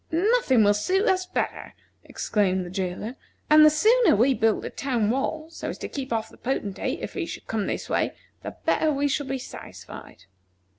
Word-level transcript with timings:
"Nothing 0.09 0.63
will 0.63 0.73
suit 0.73 1.07
us 1.07 1.27
better," 1.27 1.75
exclaimed 2.03 2.65
the 2.65 2.71
jailer, 2.71 3.17
"and 3.51 3.63
the 3.63 3.69
sooner 3.69 4.15
we 4.15 4.33
build 4.33 4.65
a 4.65 4.71
town 4.71 5.11
wall 5.11 5.47
so 5.51 5.69
as 5.69 5.77
to 5.77 5.87
keep 5.87 6.11
off 6.11 6.27
the 6.29 6.37
Potentate, 6.39 7.01
if 7.01 7.13
he 7.13 7.27
should 7.27 7.45
come 7.45 7.67
this 7.67 7.87
way, 7.87 8.13
the 8.41 8.55
better 8.65 8.91
shall 9.07 9.25
we 9.27 9.33
be 9.33 9.37
satisfied." 9.37 10.23